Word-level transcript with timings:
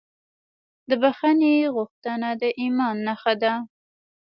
د 0.89 0.91
بښنې 1.01 1.55
غوښتنه 1.75 2.29
د 2.41 2.43
ایمان 2.61 2.95
نښه 3.07 3.33
ده. 3.41 3.53